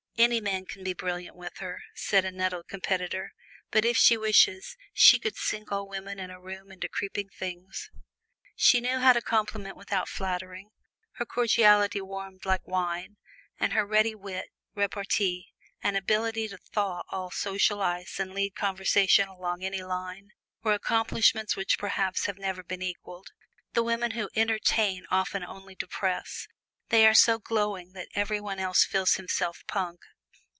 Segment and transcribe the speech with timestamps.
[0.17, 3.33] "Any man can be brilliant with her," said a nettled competitor;
[3.71, 7.89] "but if she wishes, she can sink all women in a room into creeping things."
[8.55, 10.69] She knew how to compliment without flattering;
[11.13, 13.17] her cordiality warmed like wine,
[13.59, 19.27] and her ready wit, repartee, and ability to thaw all social ice and lead conversation
[19.27, 23.31] along any line, were accomplishments which perhaps have never been equaled.
[23.73, 26.47] The women who "entertain" often only depress;
[26.89, 30.01] they are so glowing that everybody else feels himself punk.